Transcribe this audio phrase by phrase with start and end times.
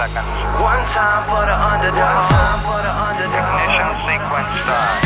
[0.00, 0.24] seconds.
[0.56, 2.24] One time for the underdog.
[2.24, 3.52] One time for the underdog.
[3.68, 4.96] Ignition sequence start.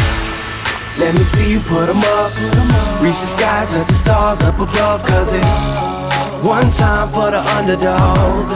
[1.02, 2.30] Let me see you put 'em up.
[3.02, 5.02] Reach the sky, touch the stars up above.
[5.02, 5.58] Cause it's
[6.42, 8.46] one time for the underdog.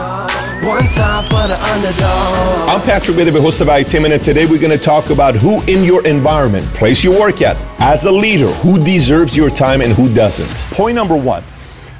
[0.63, 2.69] One time for the underdog.
[2.71, 5.83] I'm Patrick Bet-David, host of ITM, and today we're going to talk about who in
[5.83, 10.13] your environment, place you work at, as a leader, who deserves your time and who
[10.13, 10.55] doesn't.
[10.75, 11.43] Point number one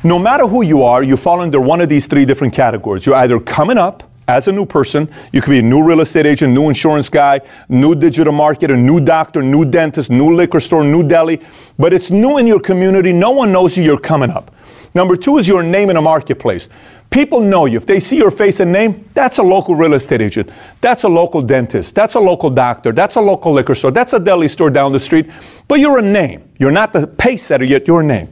[0.04, 3.06] no matter who you are, you fall under one of these three different categories.
[3.06, 6.28] You're either coming up, as a new person, you could be a new real estate
[6.28, 11.02] agent, new insurance guy, new digital marketer, new doctor, new dentist, new liquor store, new
[11.02, 11.42] deli,
[11.80, 13.12] but it's new in your community.
[13.12, 14.54] No one knows you, you're coming up.
[14.94, 16.70] Number two is your name in a marketplace.
[17.10, 17.78] People know you.
[17.78, 20.52] If they see your face and name, that's a local real estate agent.
[20.80, 21.96] That's a local dentist.
[21.96, 22.92] That's a local doctor.
[22.92, 23.90] That's a local liquor store.
[23.90, 25.28] That's a deli store down the street.
[25.68, 26.48] But you're a name.
[26.60, 28.32] You're not the pace setter yet, you're a name.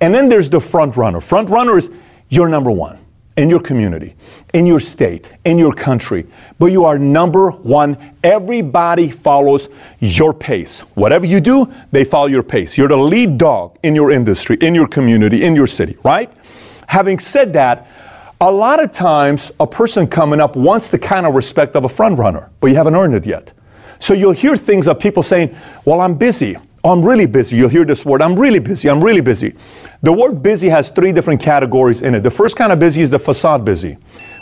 [0.00, 1.20] And then there's the front runner.
[1.20, 1.90] Front runner is
[2.30, 3.03] you're number one
[3.36, 4.14] in your community,
[4.52, 6.26] in your state, in your country,
[6.58, 8.14] but you are number one.
[8.22, 9.68] Everybody follows
[9.98, 10.80] your pace.
[10.94, 12.78] Whatever you do, they follow your pace.
[12.78, 16.32] You're the lead dog in your industry, in your community, in your city, right?
[16.86, 17.88] Having said that,
[18.40, 21.88] a lot of times a person coming up wants the kind of respect of a
[21.88, 23.52] front runner, but you haven't earned it yet.
[24.00, 26.56] So you'll hear things of people saying, Well, I'm busy.
[26.84, 27.56] I'm really busy.
[27.56, 28.20] You'll hear this word.
[28.20, 28.90] I'm really busy.
[28.90, 29.54] I'm really busy.
[30.02, 32.22] The word busy has three different categories in it.
[32.22, 33.96] The first kind of busy is the facade busy.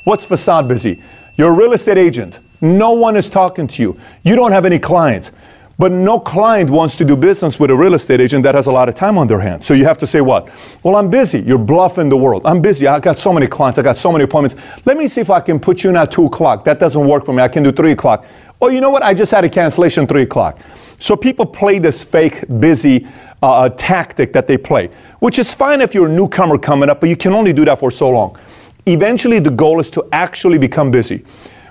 [0.04, 1.00] What's facade busy?
[1.36, 2.40] You're a real estate agent.
[2.60, 3.98] No one is talking to you.
[4.24, 5.30] You don't have any clients.
[5.78, 8.72] But no client wants to do business with a real estate agent that has a
[8.72, 9.66] lot of time on their hands.
[9.66, 10.48] So you have to say what?
[10.82, 11.40] Well, I'm busy.
[11.40, 12.42] You're bluffing the world.
[12.44, 12.86] I'm busy.
[12.86, 13.78] I got so many clients.
[13.78, 14.62] I got so many appointments.
[14.84, 16.64] Let me see if I can put you in at two o'clock.
[16.64, 17.42] That doesn't work for me.
[17.42, 18.26] I can do three o'clock.
[18.62, 19.02] Oh, you know what?
[19.02, 20.60] I just had a cancellation three o'clock.
[21.00, 23.08] So people play this fake busy
[23.42, 27.08] uh, tactic that they play, which is fine if you're a newcomer coming up, but
[27.08, 28.38] you can only do that for so long.
[28.86, 31.24] Eventually, the goal is to actually become busy.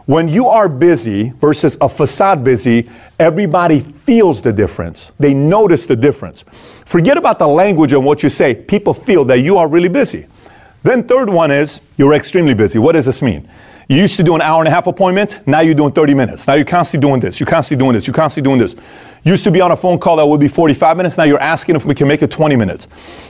[0.06, 5.14] When you are busy versus a facade busy, everybody feels the difference.
[5.18, 6.44] They notice the difference.
[6.86, 8.54] Forget about the language and what you say.
[8.54, 10.28] People feel that you are really busy.
[10.84, 12.80] Then, third one is you're extremely busy.
[12.80, 13.50] What does this mean?
[13.92, 16.48] You used to do an hour and a half appointment, now you're doing 30 minutes.
[16.48, 18.74] Now you're constantly doing this, you're constantly doing this, you're constantly doing this.
[19.24, 21.76] Used to be on a phone call that would be 45 minutes, now you're asking
[21.76, 22.88] if we can make it 20 minutes.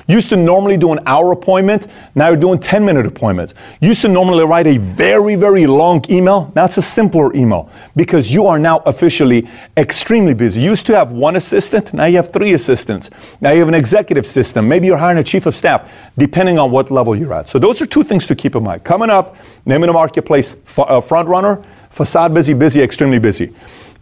[0.07, 3.53] Used to normally do an hour appointment, now you're doing 10 minute appointments.
[3.81, 8.31] Used to normally write a very, very long email, now it's a simpler email because
[8.31, 10.61] you are now officially extremely busy.
[10.61, 13.09] Used to have one assistant, now you have three assistants.
[13.41, 16.71] Now you have an executive system, maybe you're hiring a chief of staff, depending on
[16.71, 17.49] what level you're at.
[17.49, 18.85] So those are two things to keep in mind.
[18.85, 19.35] Coming up,
[19.65, 23.53] name in the marketplace, uh, front runner, facade busy, busy, extremely busy.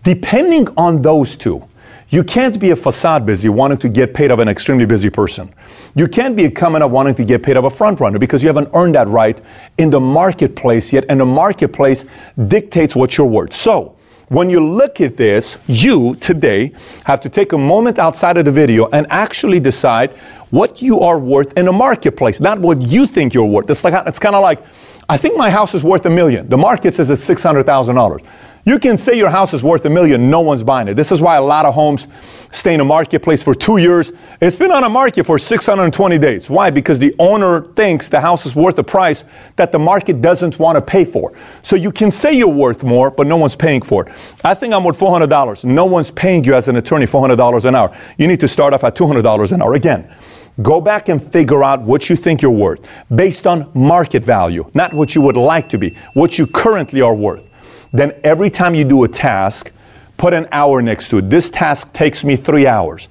[0.04, 1.68] Depending on those two,
[2.10, 5.54] you can't be a facade busy wanting to get paid of an extremely busy person.
[5.96, 8.42] You can't be a coming up wanting to get paid of a front runner because
[8.42, 9.40] you haven't earned that right
[9.78, 12.06] in the marketplace yet, and the marketplace
[12.48, 13.54] dictates what you're worth.
[13.54, 13.96] So,
[14.30, 16.72] when you look at this, you today
[17.04, 20.12] have to take a moment outside of the video and actually decide
[20.52, 23.70] what you are worth in the marketplace, not what you think you're worth.
[23.70, 24.64] It's like it's kind of like,
[25.10, 26.48] I think my house is worth a million.
[26.48, 28.22] The market says it's six hundred thousand dollars.
[28.66, 30.96] You can say your house is worth a million, no one's buying it.
[30.96, 32.08] This is why a lot of homes
[32.52, 34.12] stay in a marketplace for two years.
[34.42, 36.50] It's been on a market for 620 days.
[36.50, 36.70] Why?
[36.70, 39.24] Because the owner thinks the house is worth a price
[39.56, 41.34] that the market doesn't want to pay for.
[41.62, 44.14] So you can say you're worth more, but no one's paying for it.
[44.44, 45.64] I think I'm worth $400.
[45.64, 47.96] No one's paying you as an attorney $400 an hour.
[48.18, 49.74] You need to start off at $200 an hour.
[49.76, 50.14] Again,
[50.62, 54.94] Go back and figure out what you think you're worth based on market value, not
[54.94, 57.49] what you would like to be, what you currently are worth.
[57.92, 59.72] Then every time you do a task,
[60.18, 61.30] put an hour next to it.
[61.30, 63.08] This task takes me three hours.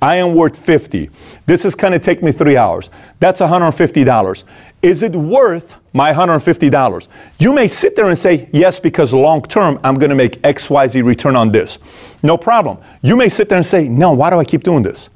[0.00, 1.10] I am worth 50.
[1.46, 2.90] This is going to take me three hours.
[3.20, 4.44] That's $150.
[4.82, 7.08] Is it worth my $150?
[7.38, 11.04] You may sit there and say, yes, because long term, I'm going to make XYZ
[11.04, 11.78] return on this.
[12.24, 12.78] No problem.
[13.02, 15.08] You may sit there and say, no, why do I keep doing this?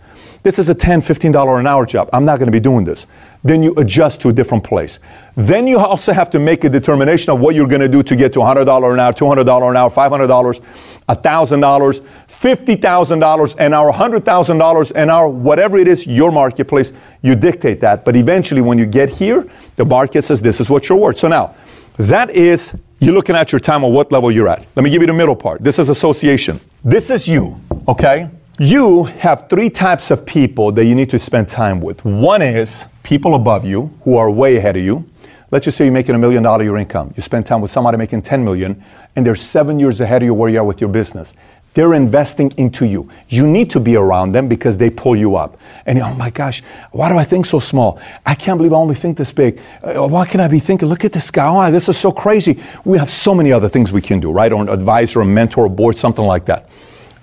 [0.46, 2.08] This is a $10, $15 an hour job.
[2.12, 3.04] I'm not going to be doing this
[3.46, 4.98] then you adjust to a different place.
[5.36, 8.16] Then you also have to make a determination of what you're going to do to
[8.16, 10.62] get to $100 an hour, $200 an hour, $500,
[11.08, 16.92] $1,000, $50,000 an hour, $100,000 an hour, whatever it is, your marketplace,
[17.22, 18.04] you dictate that.
[18.04, 21.18] But eventually, when you get here, the market says this is what you're worth.
[21.18, 21.54] So now,
[21.98, 24.66] that is, you're looking at your time on what level you're at.
[24.74, 25.62] Let me give you the middle part.
[25.62, 26.60] This is association.
[26.84, 28.28] This is you, okay?
[28.58, 32.02] You have three types of people that you need to spend time with.
[32.06, 35.04] One is people above you who are way ahead of you.
[35.50, 37.12] Let's just say you're making a million dollar your income.
[37.18, 38.82] You spend time with somebody making 10 million
[39.14, 41.34] and they're seven years ahead of you where you are with your business.
[41.74, 43.10] They're investing into you.
[43.28, 45.58] You need to be around them because they pull you up.
[45.84, 46.62] And oh my gosh,
[46.92, 48.00] why do I think so small?
[48.24, 49.60] I can't believe I only think this big.
[49.82, 52.62] Uh, why can I be thinking, look at this guy, oh, this is so crazy.
[52.86, 54.50] We have so many other things we can do, right?
[54.50, 56.70] Or an advisor, a mentor, a board, something like that.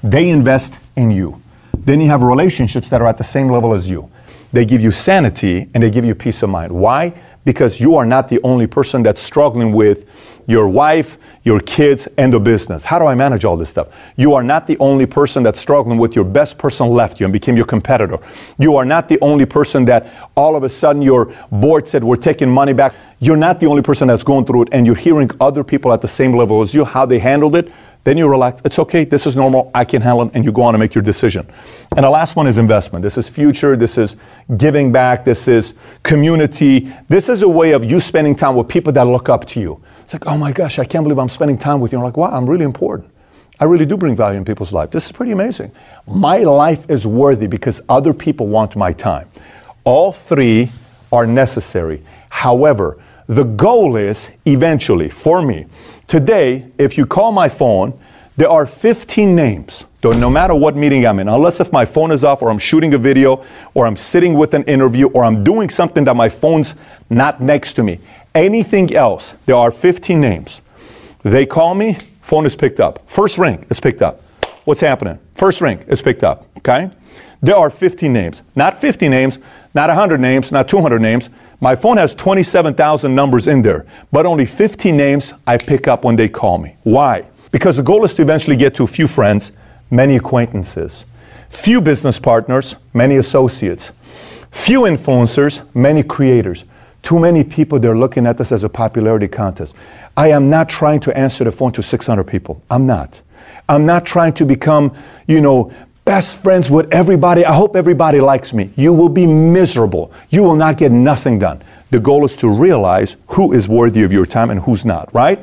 [0.04, 1.42] They invest in you.
[1.78, 4.10] Then you have relationships that are at the same level as you.
[4.52, 6.72] They give you sanity and they give you peace of mind.
[6.72, 7.14] Why?
[7.44, 10.08] Because you are not the only person that's struggling with
[10.48, 12.86] your wife, your kids, and the business.
[12.86, 13.90] How do I manage all this stuff?
[14.16, 17.34] You are not the only person that's struggling with your best person left you and
[17.34, 18.20] became your competitor.
[18.60, 22.16] You are not the only person that all of a sudden your board said, We're
[22.16, 22.94] taking money back.
[23.20, 26.02] You're not the only person that's going through it, and you're hearing other people at
[26.02, 27.72] the same level as you, how they handled it.
[28.04, 28.62] Then you relax.
[28.66, 29.06] It's okay.
[29.06, 29.72] This is normal.
[29.74, 30.32] I can handle it.
[30.36, 31.48] And you go on and make your decision.
[31.96, 33.02] And the last one is investment.
[33.02, 33.78] This is future.
[33.78, 34.18] This is
[34.58, 35.24] giving back.
[35.24, 35.74] This is
[36.04, 36.94] community.
[37.08, 39.82] This is a way of you spending time with people that look up to you.
[40.02, 41.98] It's like, oh my gosh, I can't believe I'm spending time with you.
[41.98, 43.10] I'm like, wow, I'm really important.
[43.60, 44.92] I really do bring value in people's life.
[44.92, 45.72] This is pretty amazing.
[46.06, 49.30] My life is worthy because other people want my time.
[49.86, 50.72] All three
[51.12, 52.04] are necessary.
[52.30, 52.98] However,
[53.28, 55.66] the goal is eventually for me.
[56.08, 58.00] Today, if you call my phone,
[58.36, 59.86] there are 15 names.
[60.04, 62.94] No matter what meeting I'm in, unless if my phone is off or I'm shooting
[62.94, 66.76] a video or I'm sitting with an interview or I'm doing something that my phone's
[67.10, 68.02] not next to me.
[68.36, 70.60] Anything else, there are 15 names.
[71.22, 73.10] They call me, phone is picked up.
[73.10, 74.22] First ring, it's picked up.
[74.66, 75.20] What's happening?
[75.36, 76.48] First ring, it's picked up.
[76.58, 76.92] Okay?
[77.42, 78.42] There are 15 names.
[78.56, 79.38] Not 50 names,
[79.74, 81.30] not 100 names, not 200 names.
[81.64, 86.18] My phone has 27,000 numbers in there, but only 15 names I pick up when
[86.18, 86.76] they call me.
[86.84, 87.26] Why?
[87.54, 89.54] Because the goal is to eventually get to a few friends,
[89.90, 91.06] many acquaintances,
[91.48, 93.94] few business partners, many associates,
[94.52, 96.66] few influencers, many creators.
[97.02, 99.74] Too many people, they're looking at this as a popularity contest.
[100.18, 102.62] I am not trying to answer the phone to 600 people.
[102.70, 103.22] I'm not.
[103.70, 104.94] I'm not trying to become,
[105.28, 105.72] you know,
[106.06, 107.46] best friends with everybody.
[107.46, 108.72] I hope everybody likes me.
[108.76, 110.12] You will be miserable.
[110.30, 111.62] You will not get nothing done.
[111.92, 115.40] The goal is to realize who is worthy of your time and who's not, right?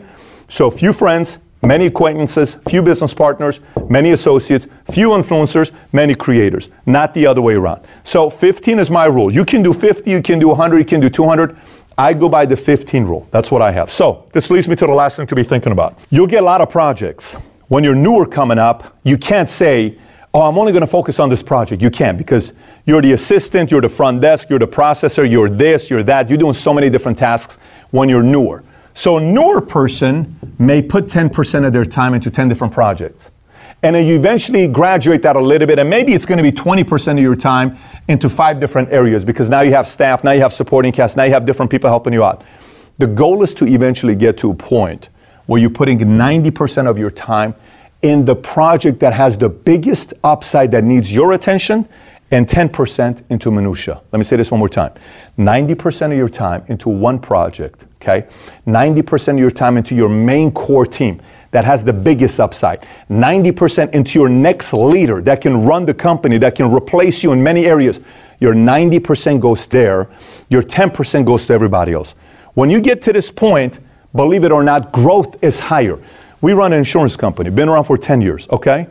[0.49, 7.15] So, few friends, many acquaintances, few business partners, many associates, few influencers, many creators, not
[7.15, 7.83] the other way around.
[8.05, 9.33] So 15 is my rule.
[9.33, 11.57] You can do 50, you can do 100, you can do 200.
[11.99, 13.29] I go by the 15 rule.
[13.31, 13.91] That's what I have.
[13.91, 15.99] So this leads me to the last thing to be thinking about.
[16.09, 17.35] You'll get a lot of projects.
[17.69, 19.99] When you're newer coming up, you can't say,
[20.33, 21.83] oh, I'm only going to focus on this project.
[21.83, 22.53] You can't because
[22.87, 26.29] you're the assistant, you're the front desk, you're the processor, you're this, you're that.
[26.29, 27.59] You're doing so many different tasks
[27.91, 28.63] when you're newer.
[28.95, 33.31] So a newer person may put 10% of their time into 10 different projects.
[33.83, 36.53] And then you eventually graduate that a little bit, and maybe it's going to be
[36.53, 37.79] 20% of your time
[38.09, 41.23] into five different areas because now you have staff, now you have supporting cast, now
[41.25, 42.45] you have different people helping you out.
[42.99, 45.09] The goal is to eventually get to a point
[45.47, 47.55] where you're putting 90% of your time
[48.03, 51.89] in the project that has the biggest upside that needs your attention
[52.31, 54.01] and 10% into minutia.
[54.13, 54.93] Let me say this one more time.
[55.39, 58.27] 90% of your time into one project, okay?
[58.67, 61.21] 90% of your time into your main core team
[61.51, 62.87] that has the biggest upside.
[63.11, 67.43] 90% into your next leader that can run the company, that can replace you in
[67.43, 67.99] many areas.
[68.39, 70.09] Your 90% goes there.
[70.49, 72.15] Your 10% goes to everybody else.
[72.55, 73.81] When you get to this point,
[74.15, 75.99] believe it or not, growth is higher.
[76.41, 78.87] We run an insurance company, been around for 10 years, okay?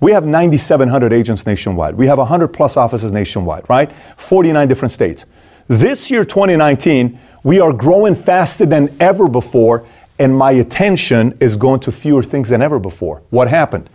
[0.00, 1.96] We have 9,700 agents nationwide.
[1.96, 3.90] We have 100 plus offices nationwide, right?
[4.16, 5.24] 49 different states.
[5.68, 9.86] This year, 2019, we are growing faster than ever before,
[10.18, 13.22] and my attention is going to fewer things than ever before.
[13.30, 13.90] What happened?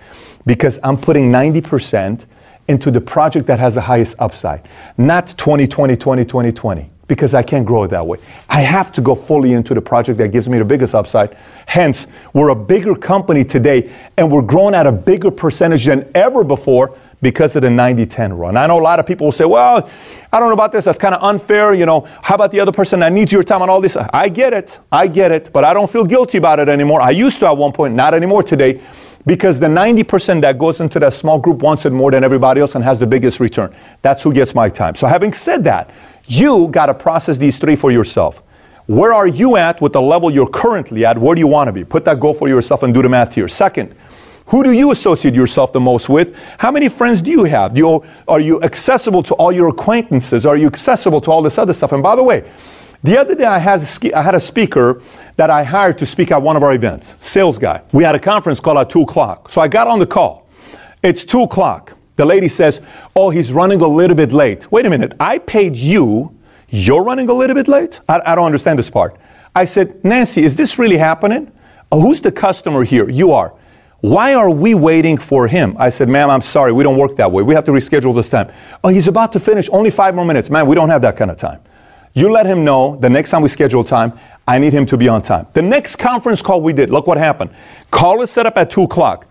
[0.45, 2.25] Because I'm putting 90%
[2.67, 4.67] into the project that has the highest upside,
[4.97, 8.19] not 2020, 20, 20, 20 because I can't grow it that way.
[8.49, 11.37] I have to go fully into the project that gives me the biggest upside.
[11.65, 16.43] Hence, we're a bigger company today and we're growing at a bigger percentage than ever
[16.43, 18.57] before because of the 90-10 run.
[18.57, 19.89] I know a lot of people will say, well,
[20.31, 20.85] I don't know about this.
[20.85, 21.73] That's kind of unfair.
[21.73, 23.95] You know, how about the other person that needs your time and all this?
[23.95, 24.77] I get it.
[24.91, 25.51] I get it.
[25.51, 27.01] But I don't feel guilty about it anymore.
[27.01, 28.81] I used to at one point, not anymore today,
[29.25, 32.75] because the 90% that goes into that small group wants it more than everybody else
[32.75, 33.75] and has the biggest return.
[34.01, 34.95] That's who gets my time.
[34.95, 35.89] So having said that,
[36.27, 38.43] you got to process these three for yourself.
[38.85, 41.17] Where are you at with the level you're currently at?
[41.17, 41.83] Where do you want to be?
[41.83, 43.47] Put that goal for yourself and do the math here.
[43.47, 43.95] Second,
[44.45, 46.37] who do you associate yourself the most with?
[46.57, 47.73] How many friends do you have?
[47.73, 50.45] Do you, are you accessible to all your acquaintances?
[50.45, 51.91] Are you accessible to all this other stuff?
[51.91, 52.49] And by the way,
[53.03, 55.01] the other day I had, a, I had a speaker
[55.35, 57.81] that I hired to speak at one of our events, sales guy.
[57.91, 59.51] We had a conference call at 2 o'clock.
[59.51, 60.47] So I got on the call.
[61.03, 61.96] It's 2 o'clock.
[62.17, 62.81] The lady says,
[63.15, 64.69] Oh, he's running a little bit late.
[64.71, 65.13] Wait a minute.
[65.19, 66.35] I paid you.
[66.69, 67.99] You're running a little bit late?
[68.09, 69.17] I, I don't understand this part.
[69.55, 71.51] I said, Nancy, is this really happening?
[71.91, 73.09] Oh, who's the customer here?
[73.09, 73.53] You are.
[74.01, 75.75] Why are we waiting for him?
[75.79, 76.71] I said, Ma'am, I'm sorry.
[76.71, 77.41] We don't work that way.
[77.43, 78.51] We have to reschedule this time.
[78.83, 79.69] Oh, he's about to finish.
[79.71, 80.49] Only five more minutes.
[80.49, 81.61] Man, we don't have that kind of time.
[82.13, 85.07] You let him know the next time we schedule time, I need him to be
[85.07, 85.45] on time.
[85.53, 87.51] The next conference call we did, look what happened.
[87.91, 89.26] Call is set up at 2 o'clock.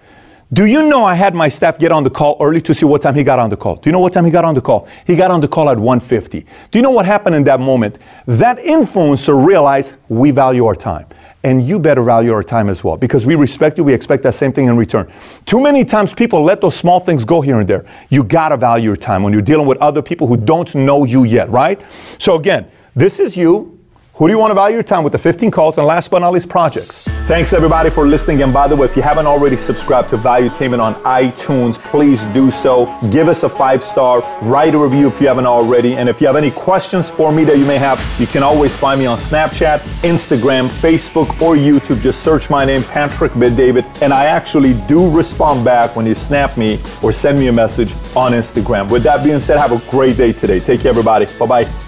[0.53, 3.03] Do you know I had my staff get on the call early to see what
[3.03, 3.75] time he got on the call?
[3.77, 4.87] Do you know what time he got on the call?
[5.05, 6.47] He got on the call at 1:50.
[6.71, 7.99] Do you know what happened in that moment?
[8.27, 11.07] That influencer realized we value our time.
[11.43, 14.37] And you better value our time as well because we respect you, we expect that
[14.37, 15.11] same thing in return.
[15.47, 17.85] Too many times people let those small things go here and there.
[18.09, 21.25] You gotta value your time when you're dealing with other people who don't know you
[21.25, 21.81] yet, right?
[22.19, 23.76] So again, this is you
[24.17, 26.21] who do you want to value your time with the 15 calls and last but
[26.21, 27.07] not least projects?
[27.27, 28.43] Thanks everybody for listening.
[28.43, 32.51] And by the way, if you haven't already subscribed to Valuetainment on iTunes, please do
[32.51, 32.87] so.
[33.11, 35.97] Give us a five star, write a review if you haven't already.
[35.97, 38.75] And if you have any questions for me that you may have, you can always
[38.75, 42.01] find me on Snapchat, Instagram, Facebook, or YouTube.
[42.01, 46.57] Just search my name, Patrick Bet-David, and I actually do respond back when you snap
[46.57, 48.91] me or send me a message on Instagram.
[48.91, 50.59] With that being said, have a great day today.
[50.59, 51.27] Take care, everybody.
[51.39, 51.86] Bye bye.